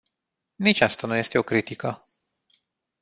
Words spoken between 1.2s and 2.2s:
o critică.